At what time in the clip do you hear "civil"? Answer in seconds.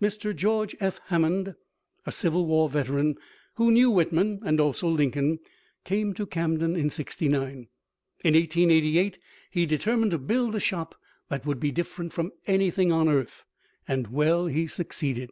2.12-2.46